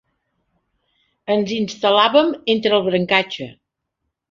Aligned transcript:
Ens 1.35 1.53
instal·làvem 1.59 2.33
entre 2.57 2.75
el 2.81 2.89
brancatge. 2.91 3.53